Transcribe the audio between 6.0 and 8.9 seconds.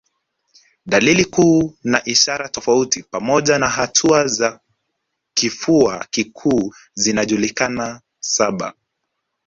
kikuu zinajulikana saba